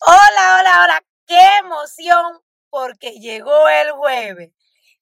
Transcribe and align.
Hola, 0.00 0.58
hola, 0.60 0.82
hola, 0.84 1.04
qué 1.26 1.40
emoción 1.58 2.40
porque 2.70 3.18
llegó 3.18 3.68
el 3.68 3.90
jueves. 3.90 4.52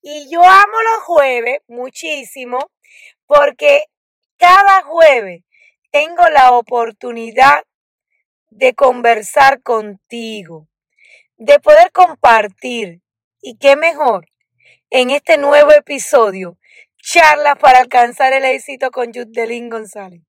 Y 0.01 0.31
yo 0.31 0.43
amo 0.43 0.83
los 0.95 1.05
jueves 1.05 1.59
muchísimo 1.69 2.71
porque 3.27 3.85
cada 4.39 4.85
jueves 4.85 5.45
tengo 5.91 6.27
la 6.31 6.53
oportunidad 6.53 7.65
de 8.49 8.75
conversar 8.75 9.63
contigo, 9.63 10.67
de 11.37 11.61
poder 11.61 11.93
compartir. 11.93 13.03
Y 13.43 13.59
qué 13.59 13.77
mejor 13.77 14.27
en 14.89 15.11
este 15.11 15.37
nuevo 15.37 15.73
episodio, 15.73 16.57
charlas 17.03 17.59
para 17.59 17.81
alcanzar 17.81 18.33
el 18.33 18.47
éxito 18.47 18.91
con 18.91 19.13
Yudelín 19.13 19.69
González. 19.69 20.23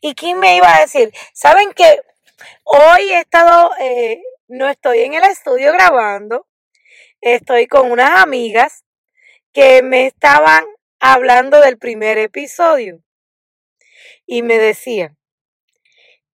¿Y 0.00 0.16
quién 0.16 0.40
me 0.40 0.56
iba 0.56 0.74
a 0.74 0.80
decir? 0.80 1.12
¿Saben 1.32 1.72
que 1.74 2.02
Hoy 2.64 3.12
he 3.12 3.20
estado, 3.20 3.72
eh, 3.80 4.22
no 4.48 4.68
estoy 4.68 5.00
en 5.00 5.14
el 5.14 5.24
estudio 5.24 5.72
grabando, 5.72 6.46
estoy 7.20 7.66
con 7.66 7.90
unas 7.90 8.10
amigas 8.20 8.84
que 9.52 9.82
me 9.82 10.06
estaban 10.06 10.64
hablando 11.00 11.60
del 11.60 11.78
primer 11.78 12.18
episodio 12.18 13.02
y 14.26 14.42
me 14.42 14.58
decían, 14.58 15.16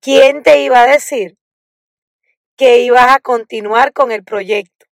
¿quién 0.01 0.43
te 0.43 0.61
iba 0.61 0.83
a 0.83 0.87
decir 0.87 1.37
que 2.57 2.81
ibas 2.81 3.15
a 3.15 3.21
continuar 3.21 3.93
con 3.93 4.13
el 4.13 4.25
proyecto? 4.25 4.87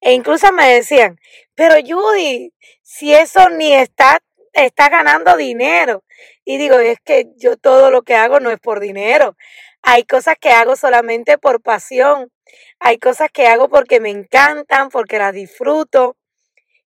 E 0.00 0.12
incluso 0.12 0.52
me 0.52 0.68
decían, 0.68 1.18
pero 1.54 1.74
Judy, 1.74 2.52
si 2.82 3.14
eso 3.14 3.48
ni 3.50 3.72
está, 3.72 4.20
está 4.52 4.88
ganando 4.88 5.36
dinero. 5.36 6.04
Y 6.44 6.58
digo, 6.58 6.78
es 6.78 6.98
que 7.00 7.26
yo 7.36 7.56
todo 7.56 7.90
lo 7.90 8.02
que 8.02 8.14
hago 8.14 8.40
no 8.40 8.50
es 8.50 8.58
por 8.60 8.80
dinero. 8.80 9.36
Hay 9.82 10.04
cosas 10.04 10.36
que 10.38 10.50
hago 10.50 10.76
solamente 10.76 11.38
por 11.38 11.62
pasión. 11.62 12.30
Hay 12.78 12.98
cosas 12.98 13.30
que 13.32 13.46
hago 13.46 13.68
porque 13.68 14.00
me 14.00 14.10
encantan, 14.10 14.90
porque 14.90 15.18
las 15.18 15.34
disfruto. 15.34 16.16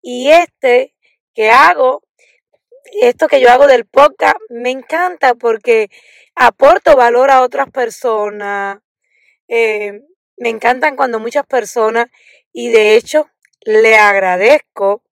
Y 0.02 0.30
este 0.30 0.94
que 1.34 1.50
hago, 1.50 2.02
esto 3.00 3.28
que 3.28 3.40
yo 3.40 3.50
hago 3.50 3.66
del 3.66 3.86
podcast, 3.86 4.36
me 4.50 4.70
encanta 4.70 5.34
porque 5.34 5.88
aporto 6.34 6.96
valor 6.96 7.30
a 7.30 7.42
otras 7.42 7.70
personas. 7.70 8.78
Eh, 9.48 10.02
me 10.36 10.48
encantan 10.48 10.96
cuando 10.96 11.20
muchas 11.20 11.46
personas, 11.46 12.08
y 12.52 12.70
de 12.70 12.96
hecho 12.96 13.28
le 13.60 13.96
agradezco 13.96 15.02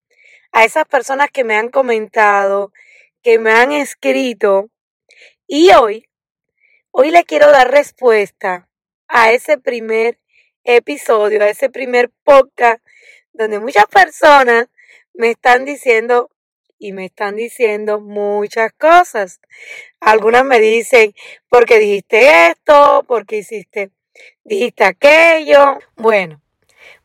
a 0.53 0.65
esas 0.65 0.85
personas 0.87 1.31
que 1.31 1.45
me 1.45 1.57
han 1.57 1.71
comentado, 1.71 2.73
que 3.23 3.39
me 3.39 3.53
han 3.53 3.73
escrito. 3.73 4.71
Y 5.47 5.71
hoy 5.73 6.09
Hoy 6.95 7.11
le 7.11 7.25
quiero 7.25 7.51
dar 7.51 7.71
respuesta 7.71 8.69
a 9.09 9.33
ese 9.33 9.57
primer 9.57 10.19
episodio, 10.63 11.43
a 11.43 11.49
ese 11.49 11.71
primer 11.71 12.11
podcast, 12.23 12.85
donde 13.33 13.61
muchas 13.61 13.87
personas 13.87 14.69
me 15.15 15.31
están 15.31 15.65
diciendo 15.65 16.29
y 16.79 16.93
me 16.93 17.07
están 17.07 17.37
diciendo 17.37 17.99
muchas 17.99 18.75
cosas. 18.75 19.41
Algunas 20.01 20.45
me 20.45 20.61
dicen, 20.61 21.15
porque 21.49 21.79
dijiste 21.79 22.51
esto, 22.51 23.07
porque 23.09 23.39
hiciste, 23.39 23.91
dijiste 24.45 24.85
aquello. 24.85 25.79
Bueno, 25.97 26.43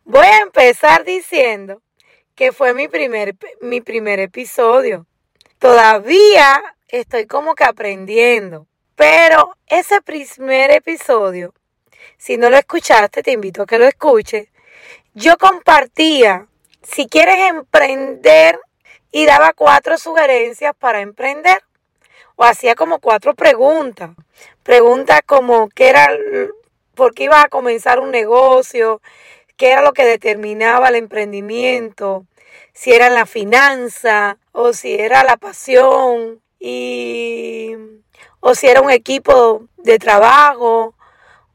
voy 0.03 0.27
a 0.27 0.39
empezar 0.39 1.05
diciendo 1.05 1.81
que 2.35 2.51
fue 2.51 2.73
mi 2.73 2.89
primer, 2.89 3.37
mi 3.61 3.79
primer 3.79 4.19
episodio. 4.19 5.07
Todavía 5.59 6.75
estoy 6.89 7.25
como 7.25 7.55
que 7.55 7.63
aprendiendo. 7.63 8.67
Pero 8.97 9.55
ese 9.67 10.01
primer 10.01 10.71
episodio, 10.71 11.53
si 12.17 12.35
no 12.35 12.49
lo 12.49 12.57
escuchaste, 12.57 13.21
te 13.21 13.31
invito 13.31 13.61
a 13.61 13.65
que 13.67 13.77
lo 13.77 13.85
escuches. 13.85 14.47
Yo 15.13 15.37
compartía, 15.37 16.47
si 16.81 17.07
quieres 17.07 17.37
emprender, 17.47 18.59
y 19.11 19.27
daba 19.27 19.53
cuatro 19.53 19.99
sugerencias 19.99 20.73
para 20.75 21.01
emprender. 21.01 21.61
O 22.37 22.43
hacía 22.43 22.73
como 22.73 22.97
cuatro 22.97 23.35
preguntas. 23.35 24.11
Preguntas 24.63 25.21
como 25.27 25.69
qué 25.69 25.89
era, 25.89 26.09
por 26.95 27.13
qué 27.13 27.25
ibas 27.25 27.45
a 27.45 27.49
comenzar 27.49 27.99
un 27.99 28.09
negocio, 28.09 28.99
qué 29.57 29.73
era 29.73 29.83
lo 29.83 29.93
que 29.93 30.05
determinaba 30.05 30.89
el 30.89 30.95
emprendimiento, 30.95 32.25
si 32.73 32.93
era 32.93 33.11
la 33.11 33.27
finanza 33.27 34.39
o 34.53 34.73
si 34.73 34.95
era 34.95 35.23
la 35.23 35.37
pasión. 35.37 36.41
Y 36.59 37.75
o 38.39 38.55
si 38.55 38.67
era 38.67 38.81
un 38.81 38.91
equipo 38.91 39.65
de 39.77 39.99
trabajo 39.99 40.95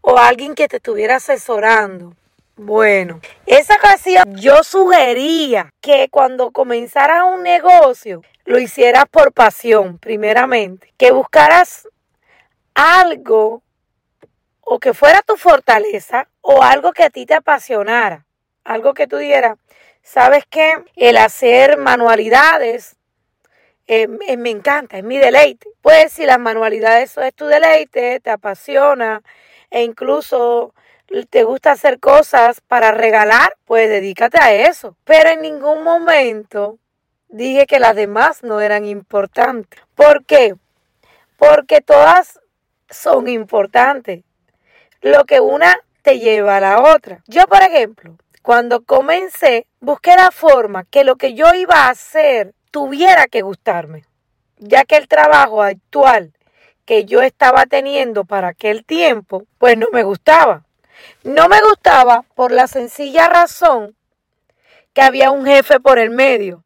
o 0.01 0.19
alguien 0.19 0.55
que 0.55 0.69
te 0.69 0.77
estuviera 0.77 1.17
asesorando. 1.17 2.15
Bueno, 2.57 3.21
esa 3.47 3.77
ocasión 3.77 4.37
yo 4.37 4.63
sugería 4.63 5.73
que 5.81 6.09
cuando 6.11 6.51
comenzaras 6.51 7.25
un 7.25 7.43
negocio 7.43 8.23
lo 8.45 8.59
hicieras 8.59 9.05
por 9.11 9.33
pasión, 9.33 9.99
primeramente, 9.99 10.93
que 10.99 11.13
buscaras 11.13 11.89
algo 12.75 13.63
o 14.61 14.79
que 14.79 14.95
fuera 14.95 15.23
tu 15.23 15.37
fortaleza 15.37 16.29
o 16.41 16.63
algo 16.63 16.93
que 16.93 17.05
a 17.05 17.11
ti 17.11 17.27
te 17.27 17.35
apasionara, 17.35 18.27
algo 18.65 18.95
que 18.95 19.07
tú 19.07 19.17
dieras, 19.17 19.59
sabes 20.03 20.45
que 20.49 20.75
el 20.97 21.17
hacer 21.17 21.79
manualidades 21.79 22.97
eh, 23.87 24.09
eh, 24.27 24.37
me 24.37 24.51
encanta, 24.51 24.99
es 24.99 25.05
mi 25.05 25.19
deleite. 25.19 25.69
Pues 25.81 26.13
si 26.13 26.25
las 26.25 26.39
manualidades 26.39 27.17
es 27.17 27.35
tu 27.35 27.47
deleite, 27.47 28.21
te 28.21 28.31
apasiona 28.31 29.23
e 29.71 29.83
incluso 29.83 30.75
te 31.29 31.45
gusta 31.45 31.73
hacer 31.73 32.01
cosas 32.01 32.61
para 32.61 32.93
regalar, 32.93 33.55
pues 33.65 33.89
dedícate 33.89 34.39
a 34.41 34.53
eso. 34.53 34.97
Pero 35.05 35.31
en 35.31 35.43
ningún 35.43 35.83
momento 35.83 36.79
dije 37.29 37.67
que 37.67 37.81
las 37.81 37.97
demás 37.97 38.43
no 38.43 38.61
eran 38.61 38.85
importantes. 38.85 39.81
¿Por 39.95 40.25
qué? 40.25 40.55
Porque 41.37 41.81
todas 41.81 42.41
son 42.89 43.29
importantes. 43.29 44.23
Lo 45.01 45.25
que 45.25 45.41
una 45.41 45.77
te 46.03 46.19
lleva 46.19 46.57
a 46.57 46.61
la 46.61 46.81
otra. 46.81 47.23
Yo, 47.27 47.47
por 47.47 47.63
ejemplo, 47.63 48.17
cuando 48.43 48.85
comencé, 48.85 49.67
busqué 49.81 50.15
la 50.17 50.31
forma 50.31 50.85
que 50.85 51.05
lo 51.05 51.17
que 51.17 51.35
yo 51.35 51.53
iba 51.55 51.87
a 51.87 51.91
hacer 51.91 52.55
tuviera 52.73 53.29
que 53.29 53.43
gustarme, 53.43 54.05
ya 54.59 54.85
que 54.85 54.97
el 54.97 55.07
trabajo 55.07 55.63
actual 55.63 56.33
que 56.85 57.05
yo 57.05 57.23
estaba 57.23 57.67
teniendo 57.67 58.25
para 58.25 58.49
aquel 58.49 58.85
tiempo, 58.85 59.45
pues 59.59 59.79
no 59.79 59.87
me 59.93 60.03
gustaba. 60.03 60.65
No 61.23 61.49
me 61.49 61.61
gustaba 61.61 62.25
por 62.35 62.51
la 62.51 62.67
sencilla 62.67 63.29
razón 63.29 63.95
que 64.93 65.03
había 65.03 65.31
un 65.31 65.47
jefe 65.47 65.79
por 65.79 65.99
el 65.99 66.11
medio. 66.11 66.65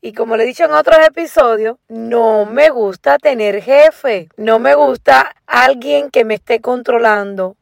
Y 0.00 0.12
como 0.12 0.36
le 0.36 0.44
he 0.44 0.46
dicho 0.46 0.64
en 0.64 0.72
otros 0.72 0.98
episodios, 1.06 1.76
no 1.88 2.44
me 2.46 2.70
gusta 2.70 3.18
tener 3.18 3.62
jefe, 3.62 4.28
no 4.36 4.58
me 4.58 4.74
gusta 4.74 5.34
alguien 5.46 6.10
que 6.10 6.24
me 6.24 6.34
esté 6.34 6.60
controlando 6.60 7.56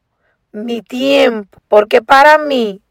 mi 0.51 0.81
tiempo, 0.81 1.59
porque 1.67 2.01
para 2.01 2.37
mí 2.37 2.81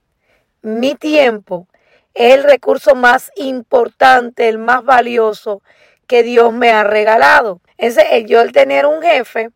mi 0.63 0.97
tiempo 0.97 1.69
es 2.17 2.35
el 2.35 2.45
recurso 2.45 2.95
más 2.95 3.31
importante, 3.37 4.49
el 4.49 4.57
más 4.57 4.83
valioso 4.83 5.63
que 6.07 6.23
Dios 6.23 6.51
me 6.51 6.71
ha 6.71 6.83
regalado. 6.83 7.61
Ese, 7.77 8.25
yo 8.25 8.41
el 8.41 8.53
tener 8.53 8.87
un 8.87 9.03
jefe, 9.03 9.51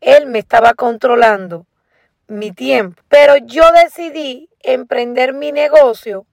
él 0.00 0.26
me 0.26 0.38
estaba 0.38 0.72
controlando 0.72 1.66
mi 2.28 2.50
tiempo. 2.50 3.02
Pero 3.08 3.36
yo 3.36 3.70
decidí 3.72 4.48
emprender 4.60 5.34
mi 5.34 5.52
negocio. 5.52 6.26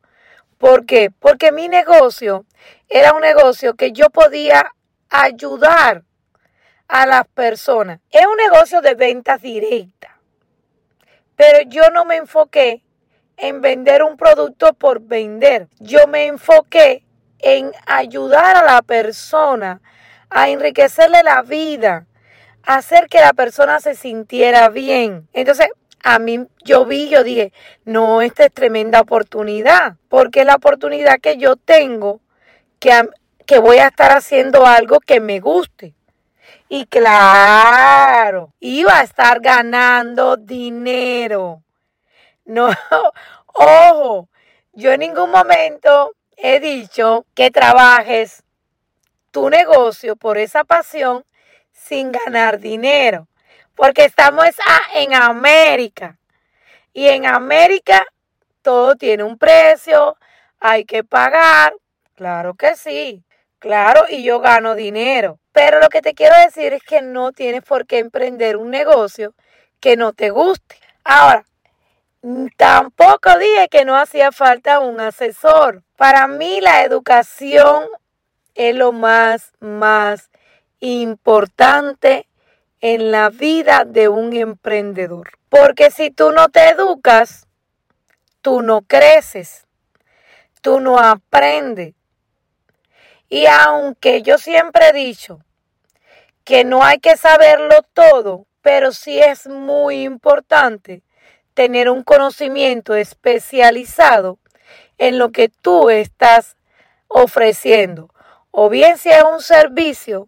¿Por 0.57 0.85
qué? 0.85 1.11
Porque 1.11 1.51
mi 1.51 1.67
negocio 1.67 2.45
era 2.87 3.13
un 3.13 3.21
negocio 3.21 3.73
que 3.75 3.91
yo 3.91 4.09
podía 4.09 4.71
ayudar 5.09 6.03
a 6.87 7.05
las 7.05 7.27
personas. 7.27 7.99
Es 8.11 8.25
un 8.25 8.37
negocio 8.37 8.81
de 8.81 8.95
ventas 8.95 9.41
directas. 9.41 10.13
Pero 11.35 11.67
yo 11.67 11.89
no 11.89 12.05
me 12.05 12.15
enfoqué 12.15 12.81
en 13.37 13.61
vender 13.61 14.03
un 14.03 14.17
producto 14.17 14.73
por 14.73 15.01
vender. 15.01 15.67
Yo 15.79 16.07
me 16.07 16.27
enfoqué 16.27 17.03
en 17.39 17.71
ayudar 17.85 18.57
a 18.57 18.63
la 18.63 18.81
persona 18.81 19.81
a 20.29 20.49
enriquecerle 20.49 21.21
la 21.23 21.41
vida, 21.43 22.07
a 22.63 22.75
hacer 22.75 23.07
que 23.07 23.19
la 23.19 23.33
persona 23.33 23.79
se 23.79 23.95
sintiera 23.95 24.69
bien. 24.69 25.27
Entonces, 25.33 25.67
a 26.03 26.19
mí 26.19 26.47
yo 26.63 26.85
vi, 26.85 27.09
yo 27.09 27.23
dije, 27.23 27.53
no, 27.85 28.21
esta 28.21 28.45
es 28.45 28.53
tremenda 28.53 29.01
oportunidad, 29.01 29.95
porque 30.09 30.41
es 30.41 30.45
la 30.45 30.55
oportunidad 30.55 31.19
que 31.19 31.37
yo 31.37 31.55
tengo 31.55 32.19
que, 32.79 33.09
que 33.45 33.59
voy 33.59 33.77
a 33.77 33.87
estar 33.87 34.11
haciendo 34.11 34.65
algo 34.65 34.99
que 34.99 35.19
me 35.19 35.39
guste. 35.39 35.93
Y 36.67 36.85
claro, 36.87 38.53
iba 38.59 38.99
a 38.99 39.03
estar 39.03 39.39
ganando 39.39 40.37
dinero. 40.37 41.61
No, 42.45 42.69
ojo, 43.47 44.29
yo 44.73 44.91
en 44.91 44.99
ningún 44.99 45.31
momento 45.31 46.13
he 46.35 46.59
dicho 46.59 47.25
que 47.35 47.51
trabajes 47.51 48.43
tu 49.31 49.49
negocio 49.49 50.15
por 50.15 50.37
esa 50.37 50.63
pasión 50.63 51.25
sin 51.71 52.11
ganar 52.11 52.59
dinero. 52.59 53.27
Porque 53.75 54.05
estamos 54.05 54.45
en 54.93 55.13
América. 55.13 56.19
Y 56.93 57.07
en 57.07 57.25
América 57.25 58.05
todo 58.61 58.95
tiene 58.95 59.23
un 59.23 59.37
precio, 59.37 60.17
hay 60.59 60.85
que 60.85 61.03
pagar. 61.03 61.73
Claro 62.15 62.53
que 62.53 62.75
sí, 62.75 63.23
claro, 63.57 64.05
y 64.09 64.23
yo 64.23 64.39
gano 64.39 64.75
dinero. 64.75 65.39
Pero 65.51 65.79
lo 65.79 65.89
que 65.89 66.01
te 66.01 66.13
quiero 66.13 66.35
decir 66.37 66.73
es 66.73 66.83
que 66.83 67.01
no 67.01 67.31
tienes 67.31 67.63
por 67.63 67.87
qué 67.87 67.99
emprender 67.99 68.57
un 68.57 68.69
negocio 68.69 69.33
que 69.79 69.97
no 69.97 70.13
te 70.13 70.29
guste. 70.29 70.77
Ahora, 71.03 71.45
tampoco 72.57 73.37
dije 73.37 73.67
que 73.69 73.85
no 73.85 73.97
hacía 73.97 74.31
falta 74.31 74.79
un 74.79 74.99
asesor. 74.99 75.83
Para 75.97 76.27
mí 76.27 76.61
la 76.61 76.83
educación 76.83 77.87
es 78.55 78.75
lo 78.75 78.91
más, 78.91 79.51
más 79.59 80.29
importante 80.79 82.27
en 82.79 83.11
la 83.11 83.29
vida 83.29 83.83
de 83.85 84.07
un 84.07 84.33
emprendedor. 84.33 85.31
Porque 85.49 85.91
si 85.91 86.11
tú 86.11 86.31
no 86.31 86.49
te 86.49 86.69
educas, 86.69 87.47
tú 88.41 88.61
no 88.61 88.81
creces, 88.81 89.65
tú 90.61 90.79
no 90.79 90.99
aprendes. 90.99 91.93
Y 93.29 93.45
aunque 93.47 94.21
yo 94.21 94.37
siempre 94.37 94.89
he 94.89 94.93
dicho 94.93 95.39
que 96.43 96.63
no 96.63 96.83
hay 96.83 96.99
que 96.99 97.17
saberlo 97.17 97.83
todo, 97.93 98.45
pero 98.61 98.91
sí 98.91 99.19
es 99.19 99.47
muy 99.47 100.03
importante 100.03 101.03
tener 101.53 101.89
un 101.89 102.03
conocimiento 102.03 102.95
especializado 102.95 104.37
en 104.97 105.17
lo 105.17 105.31
que 105.31 105.49
tú 105.49 105.89
estás 105.89 106.57
ofreciendo. 107.07 108.09
O 108.51 108.69
bien 108.69 108.97
si 108.97 109.09
es 109.09 109.23
un 109.23 109.41
servicio 109.41 110.27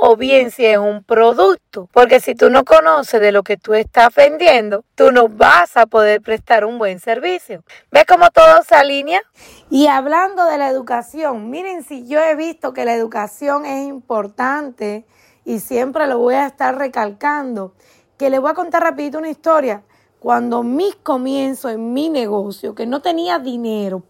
o 0.00 0.16
bien 0.16 0.52
si 0.52 0.64
es 0.64 0.78
un 0.78 1.02
producto. 1.02 1.88
Porque 1.92 2.20
si 2.20 2.36
tú 2.36 2.50
no 2.50 2.64
conoces 2.64 3.20
de 3.20 3.32
lo 3.32 3.42
que 3.42 3.56
tú 3.56 3.74
estás 3.74 4.14
vendiendo, 4.14 4.84
tú 4.94 5.10
no 5.10 5.28
vas 5.28 5.76
a 5.76 5.86
poder 5.86 6.22
prestar 6.22 6.64
un 6.64 6.78
buen 6.78 7.00
servicio. 7.00 7.64
¿Ves 7.90 8.04
cómo 8.06 8.30
todo 8.30 8.62
se 8.62 8.76
alinea? 8.76 9.22
Y 9.70 9.88
hablando 9.88 10.44
de 10.44 10.56
la 10.56 10.68
educación, 10.68 11.50
miren 11.50 11.82
si 11.82 12.06
yo 12.06 12.20
he 12.20 12.36
visto 12.36 12.72
que 12.72 12.84
la 12.84 12.94
educación 12.94 13.66
es 13.66 13.88
importante 13.88 15.04
y 15.44 15.58
siempre 15.58 16.06
lo 16.06 16.18
voy 16.18 16.36
a 16.36 16.46
estar 16.46 16.78
recalcando, 16.78 17.74
que 18.18 18.30
le 18.30 18.38
voy 18.38 18.52
a 18.52 18.54
contar 18.54 18.84
rapidito 18.84 19.18
una 19.18 19.30
historia. 19.30 19.82
Cuando 20.20 20.64
mis 20.64 20.96
comienzos 20.96 21.72
en 21.72 21.92
mi 21.92 22.08
negocio, 22.10 22.74
que 22.74 22.86
no 22.86 23.00
tenía 23.00 23.38
dinero 23.38 24.02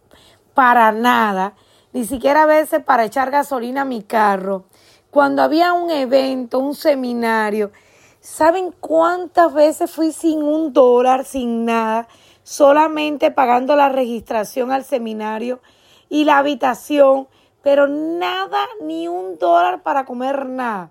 para 0.54 0.90
nada, 0.90 1.54
ni 1.92 2.04
siquiera 2.04 2.44
a 2.44 2.46
veces 2.46 2.82
para 2.82 3.04
echar 3.04 3.30
gasolina 3.30 3.82
a 3.82 3.84
mi 3.84 4.02
carro, 4.02 4.64
cuando 5.10 5.42
había 5.42 5.72
un 5.72 5.90
evento, 5.90 6.58
un 6.58 6.74
seminario, 6.74 7.72
¿saben 8.20 8.74
cuántas 8.80 9.52
veces 9.52 9.90
fui 9.90 10.12
sin 10.12 10.42
un 10.42 10.72
dólar, 10.72 11.24
sin 11.24 11.64
nada, 11.64 12.08
solamente 12.42 13.30
pagando 13.30 13.76
la 13.76 13.88
registración 13.88 14.72
al 14.72 14.84
seminario 14.84 15.60
y 16.08 16.24
la 16.24 16.38
habitación, 16.38 17.28
pero 17.62 17.86
nada, 17.86 18.58
ni 18.82 19.08
un 19.08 19.38
dólar 19.38 19.82
para 19.82 20.06
comer 20.06 20.46
nada? 20.46 20.90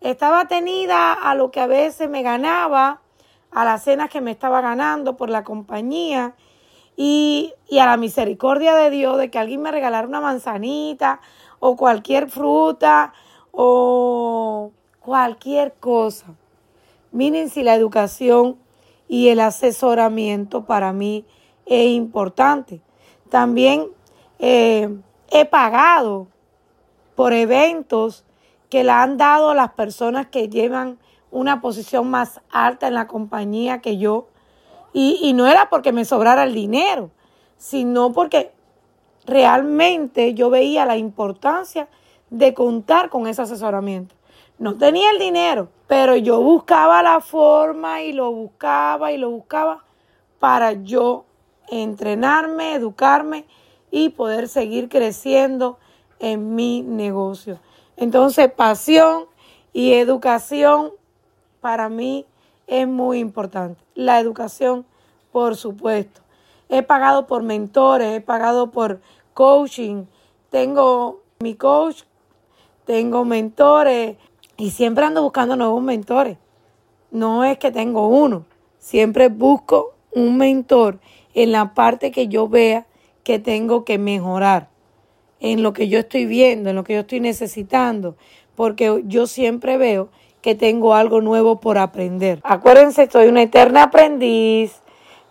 Estaba 0.00 0.48
tenida 0.48 1.12
a 1.12 1.34
lo 1.34 1.50
que 1.50 1.60
a 1.60 1.66
veces 1.66 2.08
me 2.08 2.22
ganaba, 2.22 3.00
a 3.56 3.64
las 3.64 3.84
cenas 3.84 4.10
que 4.10 4.20
me 4.20 4.32
estaba 4.32 4.60
ganando 4.60 5.16
por 5.16 5.30
la 5.30 5.42
compañía 5.42 6.34
y, 6.94 7.54
y 7.70 7.78
a 7.78 7.86
la 7.86 7.96
misericordia 7.96 8.74
de 8.74 8.90
Dios 8.90 9.16
de 9.16 9.30
que 9.30 9.38
alguien 9.38 9.62
me 9.62 9.72
regalara 9.72 10.06
una 10.06 10.20
manzanita 10.20 11.22
o 11.58 11.74
cualquier 11.74 12.28
fruta 12.28 13.14
o 13.52 14.72
cualquier 15.00 15.72
cosa. 15.80 16.26
Miren 17.12 17.48
si 17.48 17.62
la 17.62 17.74
educación 17.74 18.58
y 19.08 19.28
el 19.28 19.40
asesoramiento 19.40 20.66
para 20.66 20.92
mí 20.92 21.24
es 21.64 21.88
importante. 21.92 22.82
También 23.30 23.86
eh, 24.38 24.94
he 25.30 25.46
pagado 25.46 26.26
por 27.14 27.32
eventos 27.32 28.26
que 28.68 28.84
le 28.84 28.90
han 28.90 29.16
dado 29.16 29.54
las 29.54 29.72
personas 29.72 30.26
que 30.26 30.50
llevan 30.50 30.98
una 31.30 31.60
posición 31.60 32.10
más 32.10 32.40
alta 32.50 32.88
en 32.88 32.94
la 32.94 33.06
compañía 33.06 33.80
que 33.80 33.98
yo. 33.98 34.28
Y, 34.92 35.18
y 35.22 35.32
no 35.32 35.46
era 35.46 35.68
porque 35.68 35.92
me 35.92 36.04
sobrara 36.04 36.44
el 36.44 36.54
dinero, 36.54 37.10
sino 37.56 38.12
porque 38.12 38.52
realmente 39.26 40.34
yo 40.34 40.50
veía 40.50 40.86
la 40.86 40.96
importancia 40.96 41.88
de 42.30 42.54
contar 42.54 43.10
con 43.10 43.26
ese 43.26 43.42
asesoramiento. 43.42 44.14
No 44.58 44.78
tenía 44.78 45.10
el 45.10 45.18
dinero, 45.18 45.68
pero 45.86 46.16
yo 46.16 46.40
buscaba 46.40 47.02
la 47.02 47.20
forma 47.20 48.02
y 48.02 48.12
lo 48.12 48.32
buscaba 48.32 49.12
y 49.12 49.18
lo 49.18 49.30
buscaba 49.30 49.84
para 50.38 50.72
yo 50.72 51.26
entrenarme, 51.68 52.74
educarme 52.74 53.44
y 53.90 54.10
poder 54.10 54.48
seguir 54.48 54.88
creciendo 54.88 55.78
en 56.18 56.54
mi 56.54 56.82
negocio. 56.82 57.58
Entonces, 57.96 58.50
pasión 58.50 59.26
y 59.72 59.92
educación 59.94 60.92
para 61.66 61.88
mí 61.88 62.24
es 62.68 62.86
muy 62.86 63.18
importante. 63.18 63.82
La 63.96 64.20
educación, 64.20 64.86
por 65.32 65.56
supuesto. 65.56 66.20
He 66.68 66.84
pagado 66.84 67.26
por 67.26 67.42
mentores, 67.42 68.16
he 68.16 68.20
pagado 68.20 68.70
por 68.70 69.00
coaching. 69.34 70.04
Tengo 70.48 71.22
mi 71.40 71.56
coach 71.56 72.04
tengo 72.84 73.24
mentores 73.24 74.16
y 74.56 74.70
siempre 74.70 75.04
ando 75.04 75.24
buscando 75.24 75.56
nuevos 75.56 75.82
mentores. 75.82 76.38
No 77.10 77.42
es 77.42 77.58
que 77.58 77.72
tengo 77.72 78.06
uno, 78.06 78.46
siempre 78.78 79.28
busco 79.28 79.96
un 80.14 80.36
mentor 80.36 81.00
en 81.34 81.50
la 81.50 81.74
parte 81.74 82.12
que 82.12 82.28
yo 82.28 82.48
vea 82.48 82.86
que 83.24 83.40
tengo 83.40 83.84
que 83.84 83.98
mejorar, 83.98 84.68
en 85.40 85.64
lo 85.64 85.72
que 85.72 85.88
yo 85.88 85.98
estoy 85.98 86.26
viendo, 86.26 86.70
en 86.70 86.76
lo 86.76 86.84
que 86.84 86.94
yo 86.94 87.00
estoy 87.00 87.18
necesitando, 87.18 88.14
porque 88.54 89.02
yo 89.06 89.26
siempre 89.26 89.78
veo 89.78 90.10
que 90.46 90.54
tengo 90.54 90.94
algo 90.94 91.20
nuevo 91.20 91.58
por 91.58 91.76
aprender. 91.76 92.38
Acuérdense, 92.44 93.10
soy 93.10 93.26
una 93.26 93.42
eterna 93.42 93.82
aprendiz, 93.82 94.80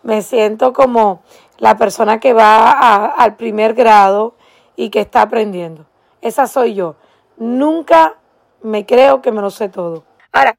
me 0.04 0.22
siento 0.22 0.74
como 0.74 1.24
la 1.58 1.78
persona 1.78 2.20
que 2.20 2.34
va 2.34 3.06
al 3.06 3.38
primer 3.38 3.76
grado 3.76 4.36
y 4.76 4.90
que 4.90 5.00
está 5.00 5.22
aprendiendo. 5.22 5.86
Esa 6.20 6.48
soy 6.48 6.74
yo. 6.74 6.98
Nunca 7.38 8.16
me 8.62 8.86
creo 8.86 9.22
que 9.22 9.32
me 9.32 9.42
lo 9.42 9.52
sé 9.52 9.70
todo. 9.70 10.04
Ahora, 10.34 10.58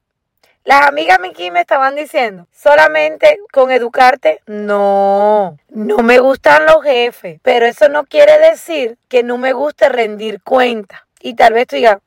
las 0.63 0.87
amigas 0.87 1.19
aquí 1.23 1.51
me 1.51 1.61
estaban 1.61 1.93
diciendo, 1.93 2.47
solamente 2.51 3.37
con 3.53 3.69
educarte, 3.69 4.41
no, 4.47 5.55
no 5.69 5.97
me 5.99 6.17
gustan 6.17 6.65
los 6.65 6.81
jefes, 6.81 7.39
pero 7.43 7.67
eso 7.67 7.89
no 7.89 8.05
quiere 8.05 8.39
decir 8.39 8.97
que 9.07 9.21
no 9.21 9.37
me 9.37 9.53
guste 9.53 9.87
rendir 9.87 10.41
cuenta. 10.41 11.05
Y 11.21 11.35
tal 11.35 11.53
vez 11.53 11.67
tú 11.67 11.75
digas, 11.75 11.99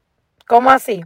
¿cómo 0.49 0.73
así? 0.73 1.05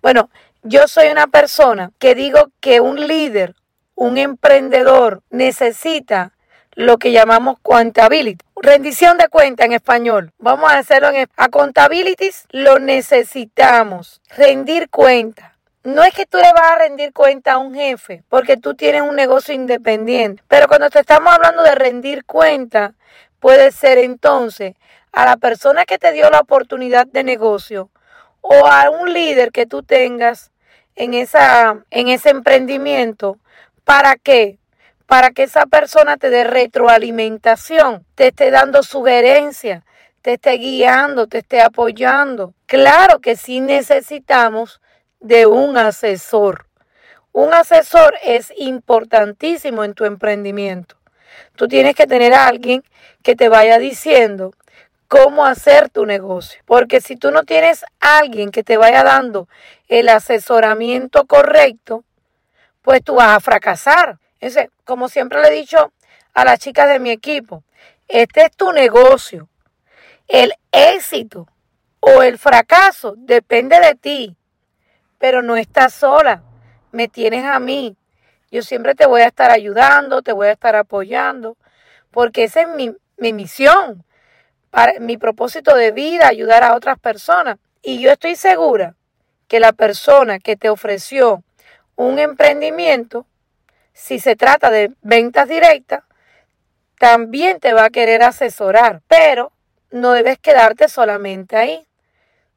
Bueno, 0.00 0.30
yo 0.66 0.88
soy 0.88 1.08
una 1.08 1.28
persona 1.28 1.92
que 1.98 2.14
digo 2.14 2.50
que 2.60 2.80
un 2.80 3.06
líder, 3.06 3.54
un 3.94 4.18
emprendedor 4.18 5.22
necesita 5.30 6.32
lo 6.72 6.98
que 6.98 7.12
llamamos 7.12 7.56
accountability. 7.58 8.44
Rendición 8.56 9.16
de 9.16 9.28
cuenta 9.28 9.64
en 9.64 9.72
español. 9.72 10.32
Vamos 10.38 10.70
a 10.70 10.78
hacerlo 10.78 11.10
en 11.10 11.26
accountabilities. 11.36 12.44
Lo 12.50 12.78
necesitamos. 12.78 14.20
Rendir 14.36 14.90
cuenta. 14.90 15.56
No 15.84 16.02
es 16.02 16.12
que 16.12 16.26
tú 16.26 16.38
le 16.38 16.52
vas 16.52 16.72
a 16.72 16.78
rendir 16.78 17.12
cuenta 17.12 17.52
a 17.52 17.58
un 17.58 17.74
jefe, 17.74 18.24
porque 18.28 18.56
tú 18.56 18.74
tienes 18.74 19.02
un 19.02 19.14
negocio 19.14 19.54
independiente. 19.54 20.42
Pero 20.48 20.66
cuando 20.66 20.90
te 20.90 20.98
estamos 20.98 21.32
hablando 21.32 21.62
de 21.62 21.76
rendir 21.76 22.24
cuenta, 22.24 22.94
puede 23.38 23.70
ser 23.70 23.98
entonces 23.98 24.74
a 25.12 25.24
la 25.24 25.36
persona 25.36 25.84
que 25.84 25.98
te 25.98 26.12
dio 26.12 26.28
la 26.28 26.40
oportunidad 26.40 27.06
de 27.06 27.22
negocio 27.22 27.88
o 28.40 28.66
a 28.66 28.90
un 28.90 29.12
líder 29.12 29.52
que 29.52 29.66
tú 29.66 29.82
tengas 29.82 30.50
en, 30.96 31.14
esa, 31.14 31.84
en 31.90 32.08
ese 32.08 32.30
emprendimiento. 32.30 33.38
¿Para 33.84 34.16
qué? 34.16 34.58
para 35.06 35.30
que 35.30 35.44
esa 35.44 35.66
persona 35.66 36.16
te 36.16 36.30
dé 36.30 36.44
retroalimentación, 36.44 38.04
te 38.14 38.28
esté 38.28 38.50
dando 38.50 38.82
sugerencias, 38.82 39.84
te 40.20 40.34
esté 40.34 40.52
guiando, 40.52 41.28
te 41.28 41.38
esté 41.38 41.60
apoyando. 41.62 42.54
Claro 42.66 43.20
que 43.20 43.36
sí 43.36 43.60
necesitamos 43.60 44.80
de 45.20 45.46
un 45.46 45.78
asesor. 45.78 46.66
Un 47.32 47.54
asesor 47.54 48.14
es 48.24 48.52
importantísimo 48.56 49.84
en 49.84 49.94
tu 49.94 50.04
emprendimiento. 50.04 50.96
Tú 51.54 51.68
tienes 51.68 51.94
que 51.94 52.06
tener 52.06 52.34
alguien 52.34 52.82
que 53.22 53.36
te 53.36 53.48
vaya 53.48 53.78
diciendo 53.78 54.52
cómo 55.06 55.46
hacer 55.46 55.88
tu 55.90 56.06
negocio. 56.06 56.60
Porque 56.64 57.00
si 57.00 57.16
tú 57.16 57.30
no 57.30 57.44
tienes 57.44 57.84
alguien 58.00 58.50
que 58.50 58.64
te 58.64 58.76
vaya 58.76 59.04
dando 59.04 59.48
el 59.88 60.08
asesoramiento 60.08 61.26
correcto, 61.26 62.04
pues 62.82 63.02
tú 63.02 63.16
vas 63.16 63.36
a 63.36 63.40
fracasar 63.40 64.18
como 64.84 65.08
siempre 65.08 65.40
le 65.40 65.48
he 65.48 65.52
dicho 65.52 65.92
a 66.34 66.44
las 66.44 66.58
chicas 66.58 66.88
de 66.88 67.00
mi 67.00 67.10
equipo, 67.10 67.64
este 68.08 68.44
es 68.44 68.56
tu 68.56 68.72
negocio. 68.72 69.48
El 70.28 70.52
éxito 70.72 71.46
o 72.00 72.22
el 72.22 72.38
fracaso 72.38 73.14
depende 73.16 73.80
de 73.80 73.94
ti, 73.94 74.36
pero 75.18 75.42
no 75.42 75.56
estás 75.56 75.94
sola, 75.94 76.42
me 76.92 77.08
tienes 77.08 77.44
a 77.44 77.58
mí. 77.58 77.96
Yo 78.50 78.62
siempre 78.62 78.94
te 78.94 79.06
voy 79.06 79.22
a 79.22 79.26
estar 79.26 79.50
ayudando, 79.50 80.22
te 80.22 80.32
voy 80.32 80.48
a 80.48 80.52
estar 80.52 80.76
apoyando, 80.76 81.56
porque 82.10 82.44
esa 82.44 82.62
es 82.62 82.68
mi, 82.68 82.94
mi 83.16 83.32
misión, 83.32 84.04
para, 84.70 84.98
mi 85.00 85.16
propósito 85.16 85.74
de 85.74 85.92
vida, 85.92 86.28
ayudar 86.28 86.62
a 86.62 86.74
otras 86.74 86.98
personas. 86.98 87.58
Y 87.82 88.00
yo 88.00 88.10
estoy 88.10 88.36
segura 88.36 88.95
que 89.48 89.60
la 89.60 89.72
persona 89.72 90.38
que 90.38 90.56
te 90.56 90.68
ofreció 90.68 91.42
un 91.94 92.18
emprendimiento, 92.18 93.26
si 93.92 94.18
se 94.18 94.36
trata 94.36 94.70
de 94.70 94.92
ventas 95.02 95.48
directas, 95.48 96.02
también 96.98 97.60
te 97.60 97.72
va 97.72 97.86
a 97.86 97.90
querer 97.90 98.22
asesorar, 98.22 99.02
pero 99.08 99.52
no 99.90 100.12
debes 100.12 100.38
quedarte 100.38 100.88
solamente 100.88 101.56
ahí. 101.56 101.86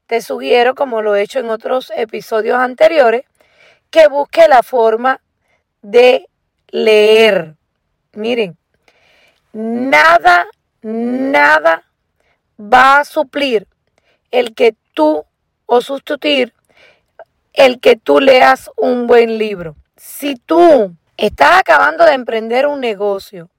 Te 0.07 0.21
sugiero, 0.21 0.75
como 0.75 1.01
lo 1.01 1.15
he 1.15 1.21
hecho 1.21 1.39
en 1.39 1.49
otros 1.49 1.91
episodios 1.95 2.57
anteriores, 2.57 3.25
que 3.91 4.07
busque 4.07 4.47
la 4.47 4.63
forma 4.63 5.21
de 5.81 6.27
leer. 6.69 7.55
Miren, 8.13 8.57
nada, 9.53 10.47
nada 10.81 11.83
va 12.59 12.99
a 12.99 13.05
suplir 13.05 13.67
el 14.31 14.53
que 14.53 14.75
tú 14.93 15.25
o 15.65 15.81
sustituir 15.81 16.53
el 17.59 17.81
que 17.81 17.97
tú 17.97 18.21
leas 18.21 18.71
un 18.77 19.05
buen 19.05 19.37
libro. 19.37 19.75
Si 19.97 20.35
tú 20.35 20.95
estás 21.17 21.59
acabando 21.59 22.05
de 22.05 22.13
emprender 22.13 22.65
un 22.65 22.79
negocio, 22.79 23.49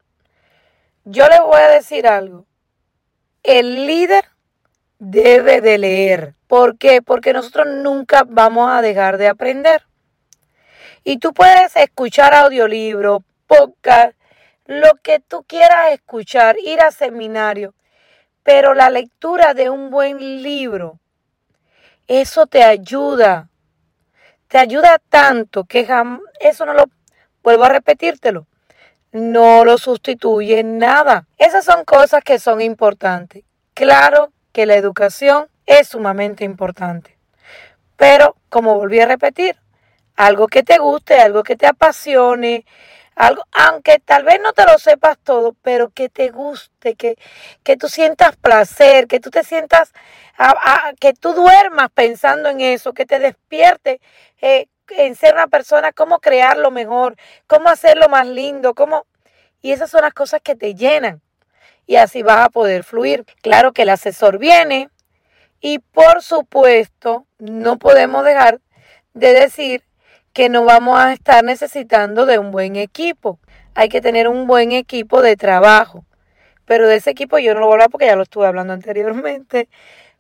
yo 1.04 1.28
les 1.28 1.40
voy 1.40 1.60
a 1.60 1.68
decir 1.68 2.06
algo. 2.06 2.46
El 3.42 3.86
líder 3.86 4.24
debe 4.98 5.60
de 5.60 5.76
leer. 5.76 6.34
¿Por 6.46 6.78
qué? 6.78 7.02
Porque 7.02 7.34
nosotros 7.34 7.66
nunca 7.66 8.24
vamos 8.26 8.70
a 8.70 8.80
dejar 8.80 9.18
de 9.18 9.28
aprender. 9.28 9.82
Y 11.04 11.18
tú 11.18 11.34
puedes 11.34 11.76
escuchar 11.76 12.32
audiolibro, 12.32 13.22
podcast, 13.46 14.16
lo 14.64 14.94
que 15.02 15.20
tú 15.20 15.44
quieras 15.46 15.92
escuchar, 15.92 16.56
ir 16.64 16.80
a 16.80 16.90
seminario, 16.90 17.74
pero 18.44 18.72
la 18.72 18.88
lectura 18.88 19.52
de 19.52 19.68
un 19.68 19.90
buen 19.90 20.42
libro, 20.42 20.98
eso 22.08 22.46
te 22.46 22.62
ayuda, 22.62 23.50
te 24.50 24.58
ayuda 24.58 24.98
tanto 25.08 25.62
que 25.62 25.86
eso 26.40 26.66
no 26.66 26.74
lo, 26.74 26.86
vuelvo 27.40 27.64
a 27.64 27.68
repetírtelo, 27.68 28.48
no 29.12 29.64
lo 29.64 29.78
sustituye 29.78 30.58
en 30.58 30.78
nada. 30.78 31.28
Esas 31.38 31.64
son 31.64 31.84
cosas 31.84 32.24
que 32.24 32.40
son 32.40 32.60
importantes. 32.60 33.44
Claro 33.74 34.32
que 34.50 34.66
la 34.66 34.74
educación 34.74 35.46
es 35.66 35.86
sumamente 35.86 36.44
importante, 36.44 37.16
pero 37.96 38.34
como 38.48 38.74
volví 38.74 38.98
a 38.98 39.06
repetir, 39.06 39.56
algo 40.16 40.48
que 40.48 40.64
te 40.64 40.78
guste, 40.78 41.20
algo 41.20 41.44
que 41.44 41.54
te 41.54 41.68
apasione, 41.68 42.66
algo, 43.20 43.44
aunque 43.52 43.98
tal 43.98 44.24
vez 44.24 44.40
no 44.42 44.54
te 44.54 44.64
lo 44.64 44.78
sepas 44.78 45.18
todo, 45.18 45.54
pero 45.60 45.90
que 45.90 46.08
te 46.08 46.30
guste, 46.30 46.94
que, 46.94 47.18
que 47.62 47.76
tú 47.76 47.88
sientas 47.88 48.36
placer, 48.36 49.06
que 49.08 49.20
tú 49.20 49.30
te 49.30 49.44
sientas, 49.44 49.92
que 50.98 51.12
tú 51.12 51.34
duermas 51.34 51.90
pensando 51.92 52.48
en 52.48 52.62
eso, 52.62 52.94
que 52.94 53.04
te 53.04 53.18
despierte 53.18 54.00
eh, 54.40 54.68
en 54.88 55.14
ser 55.16 55.34
una 55.34 55.48
persona, 55.48 55.92
cómo 55.92 56.20
crearlo 56.20 56.70
mejor, 56.70 57.16
cómo 57.46 57.68
hacerlo 57.68 58.08
más 58.08 58.26
lindo, 58.26 58.74
cómo... 58.74 59.06
Y 59.60 59.72
esas 59.72 59.90
son 59.90 60.00
las 60.00 60.14
cosas 60.14 60.40
que 60.40 60.56
te 60.56 60.74
llenan. 60.74 61.20
Y 61.86 61.96
así 61.96 62.22
vas 62.22 62.46
a 62.46 62.48
poder 62.48 62.84
fluir. 62.84 63.26
Claro 63.42 63.72
que 63.72 63.82
el 63.82 63.90
asesor 63.90 64.38
viene 64.38 64.88
y 65.60 65.80
por 65.80 66.22
supuesto 66.22 67.26
no 67.38 67.78
podemos 67.78 68.24
dejar 68.24 68.60
de 69.12 69.34
decir 69.34 69.84
que 70.32 70.48
no 70.48 70.64
vamos 70.64 70.98
a 70.98 71.12
estar 71.12 71.44
necesitando 71.44 72.26
de 72.26 72.38
un 72.38 72.50
buen 72.50 72.76
equipo. 72.76 73.38
Hay 73.74 73.88
que 73.88 74.00
tener 74.00 74.28
un 74.28 74.46
buen 74.46 74.72
equipo 74.72 75.22
de 75.22 75.36
trabajo. 75.36 76.04
Pero 76.66 76.86
de 76.86 76.96
ese 76.96 77.10
equipo 77.10 77.38
yo 77.38 77.54
no 77.54 77.60
lo 77.60 77.66
voy 77.66 77.72
a 77.72 77.74
hablar 77.74 77.90
porque 77.90 78.06
ya 78.06 78.16
lo 78.16 78.22
estuve 78.22 78.46
hablando 78.46 78.72
anteriormente. 78.74 79.68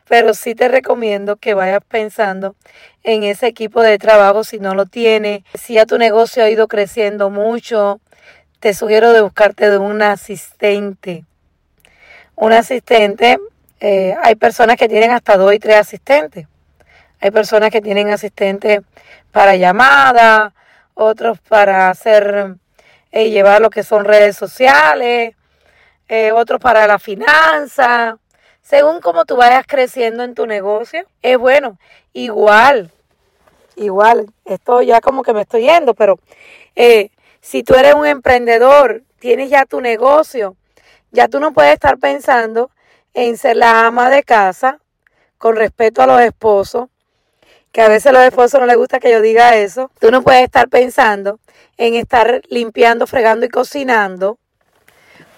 Pero 0.08 0.34
sí 0.34 0.56
te 0.56 0.68
recomiendo 0.68 1.36
que 1.36 1.54
vayas 1.54 1.84
pensando 1.86 2.56
en 3.04 3.22
ese 3.22 3.46
equipo 3.46 3.80
de 3.82 3.98
trabajo 3.98 4.42
si 4.42 4.58
no 4.58 4.74
lo 4.74 4.86
tienes. 4.86 5.42
Si 5.54 5.74
ya 5.74 5.86
tu 5.86 5.98
negocio 5.98 6.42
ha 6.42 6.50
ido 6.50 6.66
creciendo 6.66 7.30
mucho, 7.30 8.00
te 8.58 8.74
sugiero 8.74 9.12
de 9.12 9.20
buscarte 9.20 9.70
de 9.70 9.78
un 9.78 10.02
asistente. 10.02 11.24
Un 12.34 12.52
asistente, 12.52 13.38
eh, 13.78 14.16
hay 14.22 14.34
personas 14.34 14.76
que 14.76 14.88
tienen 14.88 15.12
hasta 15.12 15.36
dos 15.36 15.54
y 15.54 15.60
tres 15.60 15.76
asistentes. 15.76 16.48
Hay 17.20 17.30
personas 17.30 17.70
que 17.70 17.82
tienen 17.82 18.08
asistentes 18.10 18.80
para 19.30 19.56
llamadas, 19.56 20.52
otros 20.94 21.38
para 21.40 21.90
hacer, 21.90 22.56
eh, 23.12 23.30
llevar 23.30 23.60
lo 23.60 23.68
que 23.70 23.82
son 23.82 24.04
redes 24.04 24.36
sociales, 24.36 25.34
eh, 26.08 26.32
otros 26.32 26.60
para 26.60 26.86
la 26.86 26.98
finanza. 26.98 28.18
Según 28.62 29.00
como 29.00 29.24
tú 29.24 29.36
vayas 29.36 29.66
creciendo 29.66 30.24
en 30.24 30.34
tu 30.34 30.46
negocio, 30.46 31.04
es 31.22 31.36
bueno. 31.36 31.78
Igual, 32.12 32.90
igual, 33.76 34.26
esto 34.44 34.82
ya 34.82 35.00
como 35.00 35.22
que 35.22 35.32
me 35.32 35.42
estoy 35.42 35.62
yendo, 35.62 35.94
pero 35.94 36.18
eh, 36.74 37.10
si 37.40 37.62
tú 37.62 37.74
eres 37.74 37.94
un 37.94 38.06
emprendedor, 38.06 39.02
tienes 39.18 39.50
ya 39.50 39.66
tu 39.66 39.80
negocio, 39.80 40.56
ya 41.10 41.28
tú 41.28 41.38
no 41.38 41.52
puedes 41.52 41.74
estar 41.74 41.98
pensando 41.98 42.70
en 43.14 43.36
ser 43.36 43.56
la 43.56 43.86
ama 43.86 44.10
de 44.10 44.22
casa 44.22 44.78
con 45.38 45.56
respeto 45.56 46.02
a 46.02 46.06
los 46.06 46.20
esposos, 46.20 46.88
que 47.72 47.82
a 47.82 47.88
veces 47.88 48.06
a 48.06 48.12
los 48.12 48.22
esposos 48.22 48.60
no 48.60 48.66
les 48.66 48.76
gusta 48.76 49.00
que 49.00 49.10
yo 49.10 49.20
diga 49.20 49.56
eso. 49.56 49.90
Tú 50.00 50.10
no 50.10 50.22
puedes 50.22 50.42
estar 50.42 50.68
pensando 50.68 51.40
en 51.76 51.94
estar 51.94 52.42
limpiando, 52.48 53.06
fregando 53.06 53.46
y 53.46 53.48
cocinando. 53.48 54.38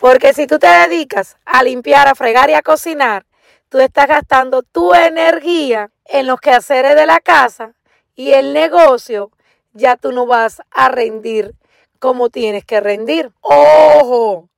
Porque 0.01 0.33
si 0.33 0.47
tú 0.47 0.59
te 0.59 0.67
dedicas 0.67 1.37
a 1.45 1.63
limpiar, 1.63 2.09
a 2.09 2.15
fregar 2.15 2.51
y 2.51 2.55
a 2.55 2.63
cocinar, 2.63 3.25
tú 3.69 3.79
estás 3.79 4.09
gastando 4.09 4.63
tu 4.63 4.95
energía 4.95 5.91
en 6.07 6.27
los 6.27 6.41
quehaceres 6.41 6.97
de 6.97 7.07
la 7.07 7.21
casa 7.21 7.75
y 8.15 8.33
el 8.33 8.53
negocio, 8.53 9.31
ya 9.73 9.97
tú 9.97 10.13
no 10.13 10.27
vas 10.27 10.61
a 10.71 10.89
rendir 10.89 11.55
como 11.99 12.31
tienes 12.31 12.65
que 12.65 12.81
rendir. 12.81 13.31
Ojo, 13.41 14.49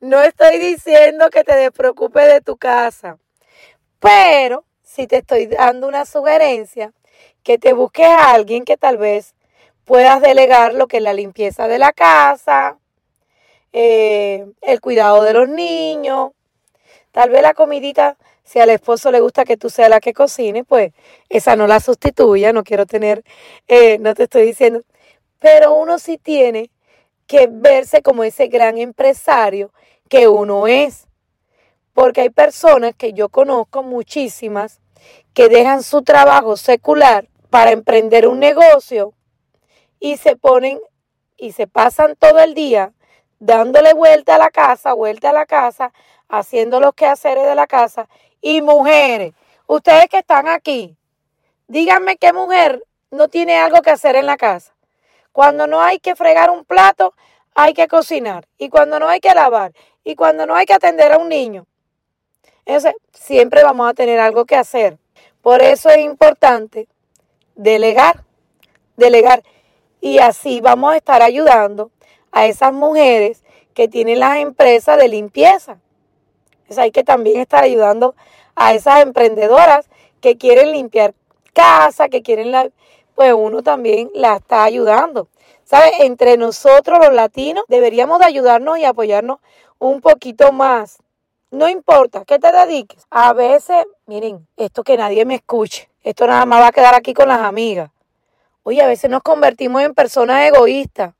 no 0.00 0.22
estoy 0.22 0.58
diciendo 0.58 1.30
que 1.30 1.42
te 1.42 1.56
despreocupes 1.56 2.26
de 2.26 2.40
tu 2.40 2.56
casa, 2.56 3.18
pero 3.98 4.64
si 4.88 5.06
te 5.06 5.18
estoy 5.18 5.46
dando 5.46 5.86
una 5.86 6.06
sugerencia, 6.06 6.92
que 7.42 7.58
te 7.58 7.74
busques 7.74 8.06
a 8.06 8.32
alguien 8.32 8.64
que 8.64 8.78
tal 8.78 8.96
vez 8.96 9.34
puedas 9.84 10.22
delegar 10.22 10.72
lo 10.72 10.86
que 10.86 10.96
es 10.96 11.02
la 11.02 11.12
limpieza 11.12 11.68
de 11.68 11.78
la 11.78 11.92
casa, 11.92 12.78
eh, 13.72 14.46
el 14.62 14.80
cuidado 14.80 15.22
de 15.22 15.34
los 15.34 15.48
niños, 15.48 16.30
tal 17.12 17.28
vez 17.28 17.42
la 17.42 17.52
comidita, 17.52 18.16
si 18.44 18.60
al 18.60 18.70
esposo 18.70 19.10
le 19.10 19.20
gusta 19.20 19.44
que 19.44 19.58
tú 19.58 19.68
seas 19.68 19.90
la 19.90 20.00
que 20.00 20.14
cocine, 20.14 20.64
pues 20.64 20.92
esa 21.28 21.54
no 21.54 21.66
la 21.66 21.80
sustituya, 21.80 22.54
no 22.54 22.64
quiero 22.64 22.86
tener, 22.86 23.22
eh, 23.68 23.98
no 23.98 24.14
te 24.14 24.22
estoy 24.22 24.46
diciendo, 24.46 24.82
pero 25.38 25.74
uno 25.74 25.98
sí 25.98 26.16
tiene 26.16 26.70
que 27.26 27.46
verse 27.50 28.00
como 28.00 28.24
ese 28.24 28.46
gran 28.48 28.78
empresario 28.78 29.70
que 30.08 30.28
uno 30.28 30.66
es. 30.66 31.07
Porque 31.98 32.20
hay 32.20 32.30
personas 32.30 32.94
que 32.96 33.12
yo 33.12 33.28
conozco 33.28 33.82
muchísimas 33.82 34.80
que 35.34 35.48
dejan 35.48 35.82
su 35.82 36.02
trabajo 36.02 36.56
secular 36.56 37.26
para 37.50 37.72
emprender 37.72 38.28
un 38.28 38.38
negocio 38.38 39.14
y 39.98 40.16
se 40.16 40.36
ponen 40.36 40.78
y 41.36 41.50
se 41.50 41.66
pasan 41.66 42.14
todo 42.14 42.38
el 42.38 42.54
día 42.54 42.92
dándole 43.40 43.94
vuelta 43.94 44.36
a 44.36 44.38
la 44.38 44.50
casa, 44.50 44.92
vuelta 44.92 45.30
a 45.30 45.32
la 45.32 45.44
casa, 45.44 45.92
haciendo 46.28 46.78
los 46.78 46.94
quehaceres 46.94 47.44
de 47.44 47.56
la 47.56 47.66
casa. 47.66 48.08
Y 48.40 48.62
mujeres, 48.62 49.34
ustedes 49.66 50.08
que 50.08 50.18
están 50.18 50.46
aquí, 50.46 50.96
díganme 51.66 52.16
qué 52.16 52.32
mujer 52.32 52.84
no 53.10 53.26
tiene 53.26 53.56
algo 53.56 53.82
que 53.82 53.90
hacer 53.90 54.14
en 54.14 54.26
la 54.26 54.36
casa. 54.36 54.72
Cuando 55.32 55.66
no 55.66 55.82
hay 55.82 55.98
que 55.98 56.14
fregar 56.14 56.50
un 56.50 56.64
plato, 56.64 57.14
hay 57.56 57.74
que 57.74 57.88
cocinar. 57.88 58.46
Y 58.56 58.68
cuando 58.68 59.00
no 59.00 59.08
hay 59.08 59.18
que 59.18 59.34
lavar. 59.34 59.72
Y 60.04 60.14
cuando 60.14 60.46
no 60.46 60.54
hay 60.54 60.64
que 60.64 60.74
atender 60.74 61.10
a 61.10 61.18
un 61.18 61.28
niño. 61.28 61.66
Entonces, 62.68 62.96
siempre 63.14 63.64
vamos 63.64 63.88
a 63.88 63.94
tener 63.94 64.20
algo 64.20 64.44
que 64.44 64.54
hacer. 64.54 64.98
Por 65.40 65.62
eso 65.62 65.88
es 65.88 66.00
importante 66.00 66.86
delegar, 67.54 68.24
delegar. 68.98 69.42
Y 70.02 70.18
así 70.18 70.60
vamos 70.60 70.92
a 70.92 70.98
estar 70.98 71.22
ayudando 71.22 71.90
a 72.30 72.44
esas 72.44 72.74
mujeres 72.74 73.42
que 73.72 73.88
tienen 73.88 74.20
las 74.20 74.36
empresas 74.36 74.98
de 74.98 75.08
limpieza. 75.08 75.78
Es 76.68 76.76
hay 76.76 76.90
que 76.90 77.04
también 77.04 77.40
estar 77.40 77.64
ayudando 77.64 78.14
a 78.54 78.74
esas 78.74 79.00
emprendedoras 79.00 79.88
que 80.20 80.36
quieren 80.36 80.70
limpiar 80.72 81.14
casa, 81.54 82.10
que 82.10 82.20
quieren 82.20 82.52
la, 82.52 82.68
pues 83.14 83.32
uno 83.32 83.62
también 83.62 84.10
la 84.12 84.36
está 84.36 84.64
ayudando. 84.64 85.28
¿Sabes? 85.64 85.92
Entre 86.00 86.36
nosotros 86.36 86.98
los 86.98 87.14
latinos 87.14 87.64
deberíamos 87.68 88.18
de 88.18 88.26
ayudarnos 88.26 88.78
y 88.78 88.84
apoyarnos 88.84 89.38
un 89.78 90.02
poquito 90.02 90.52
más. 90.52 90.98
No 91.50 91.68
importa 91.68 92.24
que 92.24 92.38
te 92.38 92.52
dediques. 92.52 93.06
A 93.10 93.32
veces, 93.32 93.86
miren, 94.06 94.46
esto 94.56 94.84
que 94.84 94.96
nadie 94.96 95.24
me 95.24 95.36
escuche. 95.36 95.88
Esto 96.02 96.26
nada 96.26 96.44
más 96.44 96.60
va 96.60 96.68
a 96.68 96.72
quedar 96.72 96.94
aquí 96.94 97.14
con 97.14 97.28
las 97.28 97.40
amigas. 97.40 97.90
Oye, 98.62 98.82
a 98.82 98.86
veces 98.86 99.10
nos 99.10 99.22
convertimos 99.22 99.82
en 99.82 99.94
personas 99.94 100.46
egoístas. 100.46 101.14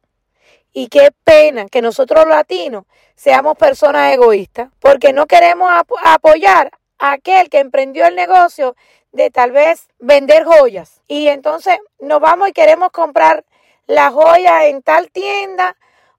Y 0.72 0.88
qué 0.88 1.10
pena 1.24 1.66
que 1.68 1.80
nosotros 1.80 2.26
latinos 2.26 2.84
seamos 3.16 3.56
personas 3.56 4.12
egoístas, 4.12 4.68
porque 4.80 5.12
no 5.14 5.26
queremos 5.26 5.70
apoyar 6.04 6.72
a 6.98 7.12
aquel 7.12 7.48
que 7.48 7.58
emprendió 7.58 8.06
el 8.06 8.14
negocio 8.14 8.76
de 9.12 9.30
tal 9.30 9.50
vez 9.50 9.88
vender 9.98 10.44
joyas. 10.44 11.00
Y 11.08 11.28
entonces 11.28 11.78
nos 12.00 12.20
vamos 12.20 12.50
y 12.50 12.52
queremos 12.52 12.90
comprar 12.90 13.44
la 13.86 14.10
joya 14.10 14.66
en 14.66 14.82
tal 14.82 15.10
tienda, 15.10 15.76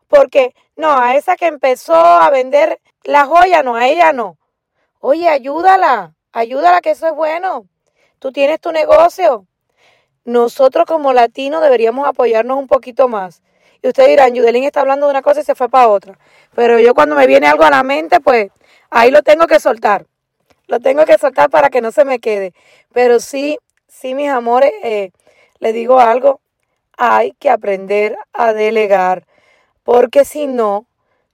porque 0.07 0.55
no, 0.75 0.97
a 0.97 1.15
esa 1.15 1.35
que 1.35 1.45
empezó 1.45 1.93
a 1.93 2.29
vender 2.31 2.81
la 3.03 3.25
joya, 3.25 3.63
no, 3.63 3.75
a 3.75 3.87
ella 3.87 4.13
no. 4.13 4.37
Oye, 4.99 5.29
ayúdala, 5.29 6.13
ayúdala 6.31 6.81
que 6.81 6.91
eso 6.91 7.07
es 7.07 7.13
bueno. 7.13 7.67
Tú 8.19 8.31
tienes 8.31 8.59
tu 8.59 8.71
negocio. 8.71 9.45
Nosotros 10.25 10.85
como 10.85 11.13
latinos 11.13 11.61
deberíamos 11.61 12.07
apoyarnos 12.07 12.57
un 12.57 12.67
poquito 12.67 13.07
más. 13.07 13.41
Y 13.81 13.87
ustedes 13.87 14.09
dirán, 14.09 14.33
Yudelín 14.33 14.65
está 14.65 14.81
hablando 14.81 15.05
de 15.05 15.11
una 15.11 15.21
cosa 15.21 15.39
y 15.39 15.43
se 15.43 15.55
fue 15.55 15.69
para 15.69 15.87
otra. 15.87 16.19
Pero 16.53 16.79
yo 16.79 16.93
cuando 16.93 17.15
me 17.15 17.27
viene 17.27 17.47
algo 17.47 17.63
a 17.63 17.69
la 17.69 17.83
mente, 17.83 18.19
pues 18.19 18.51
ahí 18.89 19.09
lo 19.09 19.23
tengo 19.23 19.47
que 19.47 19.59
soltar. 19.59 20.05
Lo 20.67 20.79
tengo 20.79 21.05
que 21.05 21.17
soltar 21.17 21.49
para 21.49 21.69
que 21.69 21.81
no 21.81 21.91
se 21.91 22.03
me 22.03 22.19
quede. 22.19 22.53
Pero 22.93 23.19
sí, 23.19 23.57
sí, 23.87 24.13
mis 24.13 24.29
amores, 24.29 24.71
eh, 24.83 25.11
les 25.59 25.73
digo 25.73 25.99
algo. 25.99 26.41
Hay 26.97 27.31
que 27.39 27.49
aprender 27.49 28.17
a 28.33 28.51
delegar. 28.51 29.25
Porque 29.83 30.25
si 30.25 30.45
no, 30.45 30.85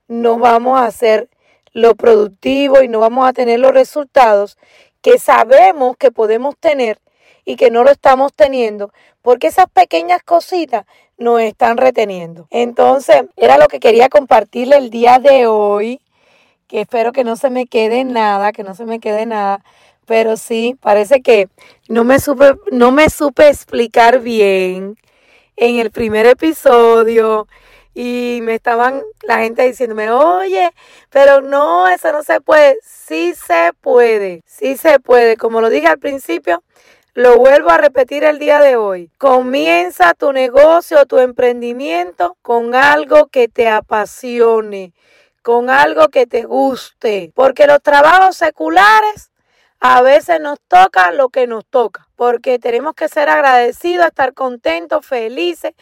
no 0.06 0.38
vamos 0.38 0.78
a 0.78 0.86
hacer 0.86 1.28
lo 1.76 1.94
productivo 1.94 2.82
y 2.82 2.88
no 2.88 3.00
vamos 3.00 3.28
a 3.28 3.34
tener 3.34 3.60
los 3.60 3.70
resultados 3.70 4.56
que 5.02 5.18
sabemos 5.18 5.98
que 5.98 6.10
podemos 6.10 6.56
tener 6.56 6.98
y 7.44 7.56
que 7.56 7.70
no 7.70 7.84
lo 7.84 7.90
estamos 7.90 8.32
teniendo, 8.32 8.90
porque 9.20 9.48
esas 9.48 9.66
pequeñas 9.68 10.22
cositas 10.22 10.86
nos 11.18 11.42
están 11.42 11.76
reteniendo. 11.76 12.48
Entonces, 12.50 13.24
era 13.36 13.58
lo 13.58 13.68
que 13.68 13.78
quería 13.78 14.08
compartirle 14.08 14.78
el 14.78 14.88
día 14.88 15.18
de 15.18 15.48
hoy, 15.48 16.00
que 16.66 16.80
espero 16.80 17.12
que 17.12 17.24
no 17.24 17.36
se 17.36 17.50
me 17.50 17.66
quede 17.66 18.04
nada, 18.04 18.52
que 18.52 18.62
no 18.62 18.74
se 18.74 18.86
me 18.86 18.98
quede 18.98 19.26
nada, 19.26 19.62
pero 20.06 20.38
sí, 20.38 20.78
parece 20.80 21.20
que 21.20 21.50
no 21.88 22.04
me 22.04 22.20
supe, 22.20 22.54
no 22.72 22.90
me 22.90 23.10
supe 23.10 23.48
explicar 23.48 24.20
bien 24.20 24.96
en 25.56 25.78
el 25.78 25.90
primer 25.90 26.24
episodio 26.24 27.46
y 27.98 28.40
me 28.42 28.54
estaban 28.54 29.02
la 29.22 29.38
gente 29.38 29.62
diciéndome, 29.62 30.10
oye, 30.10 30.70
pero 31.08 31.40
no, 31.40 31.88
eso 31.88 32.12
no 32.12 32.22
se 32.22 32.42
puede. 32.42 32.76
Sí 32.82 33.32
se 33.34 33.72
puede, 33.80 34.42
sí 34.44 34.76
se 34.76 35.00
puede. 35.00 35.38
Como 35.38 35.62
lo 35.62 35.70
dije 35.70 35.86
al 35.86 35.98
principio, 35.98 36.62
lo 37.14 37.38
vuelvo 37.38 37.70
a 37.70 37.78
repetir 37.78 38.22
el 38.24 38.38
día 38.38 38.60
de 38.60 38.76
hoy. 38.76 39.10
Comienza 39.16 40.12
tu 40.12 40.34
negocio, 40.34 41.06
tu 41.06 41.20
emprendimiento 41.20 42.36
con 42.42 42.74
algo 42.74 43.28
que 43.28 43.48
te 43.48 43.66
apasione, 43.66 44.92
con 45.40 45.70
algo 45.70 46.08
que 46.08 46.26
te 46.26 46.42
guste, 46.42 47.32
porque 47.34 47.66
los 47.66 47.80
trabajos 47.80 48.36
seculares 48.36 49.30
a 49.80 50.02
veces 50.02 50.38
nos 50.38 50.60
toca 50.68 51.12
lo 51.12 51.30
que 51.30 51.46
nos 51.46 51.64
toca, 51.64 52.08
porque 52.14 52.58
tenemos 52.58 52.94
que 52.94 53.08
ser 53.08 53.30
agradecidos, 53.30 54.06
estar 54.06 54.34
contentos, 54.34 55.06
felices 55.06 55.72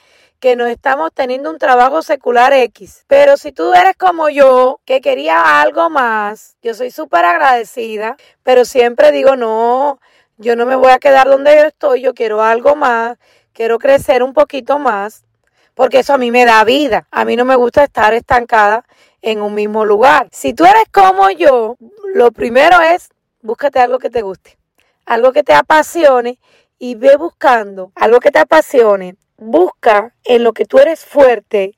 que 0.44 0.56
no 0.56 0.66
estamos 0.66 1.10
teniendo 1.14 1.48
un 1.48 1.56
trabajo 1.56 2.02
secular 2.02 2.52
X. 2.52 3.06
Pero 3.06 3.38
si 3.38 3.50
tú 3.50 3.72
eres 3.72 3.96
como 3.96 4.28
yo, 4.28 4.78
que 4.84 5.00
quería 5.00 5.62
algo 5.62 5.88
más, 5.88 6.58
yo 6.60 6.74
soy 6.74 6.90
súper 6.90 7.24
agradecida, 7.24 8.18
pero 8.42 8.66
siempre 8.66 9.10
digo, 9.10 9.36
no, 9.36 10.00
yo 10.36 10.54
no 10.54 10.66
me 10.66 10.76
voy 10.76 10.90
a 10.90 10.98
quedar 10.98 11.28
donde 11.28 11.56
yo 11.56 11.64
estoy, 11.64 12.02
yo 12.02 12.12
quiero 12.12 12.42
algo 12.42 12.76
más, 12.76 13.16
quiero 13.54 13.78
crecer 13.78 14.22
un 14.22 14.34
poquito 14.34 14.78
más, 14.78 15.24
porque 15.72 16.00
eso 16.00 16.12
a 16.12 16.18
mí 16.18 16.30
me 16.30 16.44
da 16.44 16.62
vida. 16.64 17.06
A 17.10 17.24
mí 17.24 17.36
no 17.36 17.46
me 17.46 17.56
gusta 17.56 17.82
estar 17.82 18.12
estancada 18.12 18.84
en 19.22 19.40
un 19.40 19.54
mismo 19.54 19.86
lugar. 19.86 20.28
Si 20.30 20.52
tú 20.52 20.66
eres 20.66 20.84
como 20.92 21.30
yo, 21.30 21.78
lo 22.12 22.32
primero 22.32 22.82
es 22.82 23.08
búscate 23.40 23.78
algo 23.80 23.98
que 23.98 24.10
te 24.10 24.20
guste, 24.20 24.58
algo 25.06 25.32
que 25.32 25.42
te 25.42 25.54
apasione 25.54 26.38
y 26.78 26.96
ve 26.96 27.16
buscando 27.16 27.92
algo 27.94 28.20
que 28.20 28.30
te 28.30 28.40
apasione 28.40 29.16
busca 29.44 30.14
en 30.24 30.42
lo 30.42 30.52
que 30.52 30.64
tú 30.64 30.78
eres 30.78 31.04
fuerte 31.04 31.76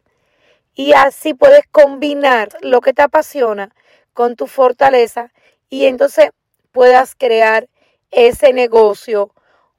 y 0.75 0.93
así 0.93 1.35
puedes 1.35 1.67
combinar 1.71 2.49
lo 2.61 2.81
que 2.81 2.93
te 2.93 3.03
apasiona 3.03 3.75
con 4.13 4.37
tu 4.37 4.47
fortaleza 4.47 5.33
y 5.69 5.87
entonces 5.87 6.31
puedas 6.73 7.15
crear 7.15 7.69
ese 8.11 8.53
negocio 8.53 9.33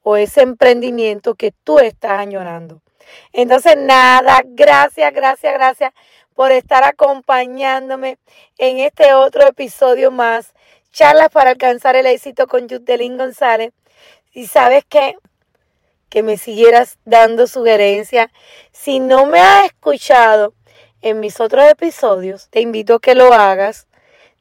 o 0.04 0.18
ese 0.18 0.42
emprendimiento 0.42 1.36
que 1.36 1.52
tú 1.52 1.80
estás 1.80 2.20
añorando. 2.20 2.82
Entonces, 3.34 3.78
nada, 3.78 4.42
gracias, 4.46 5.14
gracias, 5.14 5.54
gracias 5.54 5.94
por 6.34 6.52
estar 6.52 6.84
acompañándome 6.84 8.18
en 8.58 8.80
este 8.80 9.14
otro 9.14 9.48
episodio 9.48 10.12
más. 10.12 10.54
Charlas 10.92 11.30
para 11.30 11.52
alcanzar 11.52 11.96
el 11.96 12.06
éxito 12.06 12.48
con 12.48 12.68
Yutelín 12.68 13.18
González. 13.18 13.74
Y 14.34 14.48
sabes 14.48 14.84
que 14.86 15.16
que 16.10 16.24
me 16.24 16.38
siguieras 16.38 16.98
dando 17.06 17.48
sugerencias. 17.48 18.30
Si 18.72 19.00
no 19.00 19.26
me 19.26 19.40
has 19.40 19.66
escuchado 19.66 20.54
en 21.02 21.20
mis 21.20 21.40
otros 21.40 21.66
episodios, 21.70 22.50
te 22.50 22.62
invito 22.62 22.96
a 22.96 23.00
que 23.00 23.16
lo 23.16 23.34
hagas. 23.34 23.88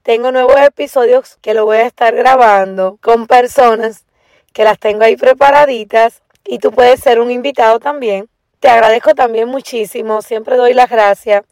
Tengo 0.02 0.30
nuevos 0.30 0.60
episodios 0.60 1.36
que 1.42 1.54
lo 1.54 1.64
voy 1.64 1.78
a 1.78 1.86
estar 1.86 2.14
grabando 2.14 2.98
con 3.02 3.26
personas 3.26 4.04
que 4.52 4.64
las 4.64 4.78
tengo 4.78 5.04
ahí 5.04 5.16
preparaditas 5.16 6.22
y 6.44 6.58
tú 6.58 6.70
puedes 6.70 7.00
ser 7.00 7.20
un 7.20 7.30
invitado 7.30 7.80
también. 7.80 8.28
Te 8.60 8.68
agradezco 8.68 9.14
también 9.14 9.48
muchísimo, 9.48 10.22
siempre 10.22 10.56
doy 10.56 10.74
las 10.74 10.88
gracias 10.88 11.44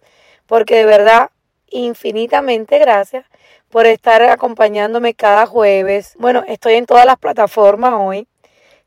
porque 0.46 0.76
de 0.76 0.84
verdad 0.84 1.30
infinitamente 1.68 2.78
gracias 2.78 3.26
por 3.68 3.86
estar 3.86 4.22
acompañándome 4.22 5.14
cada 5.14 5.46
jueves. 5.46 6.14
Bueno, 6.18 6.44
estoy 6.46 6.74
en 6.74 6.86
todas 6.86 7.04
las 7.04 7.18
plataformas 7.18 7.94
hoy 7.96 8.28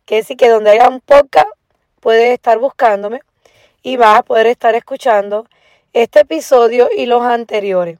que 0.08 0.24
sí 0.24 0.38
que 0.38 0.48
donde 0.48 0.72
haya 0.72 0.88
un 0.88 1.02
podcast 1.02 1.50
puedes 2.00 2.32
estar 2.32 2.58
buscándome 2.60 3.20
y 3.84 3.98
vas 3.98 4.20
a 4.20 4.24
poder 4.24 4.48
estar 4.48 4.74
escuchando 4.74 5.46
este 5.92 6.22
episodio 6.22 6.90
y 6.96 7.08
los 7.08 7.24
anteriores. 7.24 8.00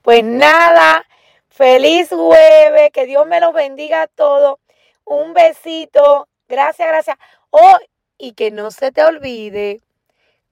Pues 0.00 0.22
nada, 0.22 1.04
feliz 1.48 2.10
jueves, 2.10 2.92
que 2.92 3.06
Dios 3.06 3.26
me 3.26 3.40
los 3.40 3.52
bendiga 3.52 4.02
a 4.02 4.06
todos. 4.06 4.60
Un 5.04 5.34
besito, 5.34 6.28
gracias, 6.48 6.86
gracias. 6.86 7.18
Oh, 7.50 7.76
y 8.18 8.34
que 8.34 8.52
no 8.52 8.70
se 8.70 8.92
te 8.92 9.02
olvide 9.02 9.80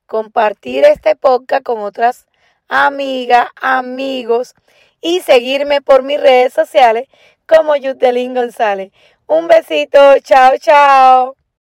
compartir 0.07 0.85
este 0.85 1.15
podcast 1.15 1.63
con 1.63 1.79
otras 1.79 2.27
amigas, 2.67 3.47
amigos 3.61 4.55
y 5.01 5.21
seguirme 5.21 5.83
por 5.83 6.03
mis 6.03 6.21
redes 6.21 6.53
sociales 6.53 7.09
como 7.47 7.77
Yutelín 7.77 8.35
González. 8.35 8.91
Un 9.29 9.49
besito, 9.49 9.99
chao, 10.23 10.57
chao. 10.59 11.37